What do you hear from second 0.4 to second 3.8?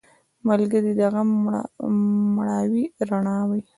ملګری د غم مړاوې رڼا وي